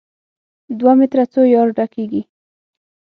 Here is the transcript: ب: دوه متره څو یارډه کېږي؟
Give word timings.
ب: 0.67 0.69
دوه 0.79 0.93
متره 0.99 1.23
څو 1.33 1.41
یارډه 1.55 1.85
کېږي؟ 1.93 2.21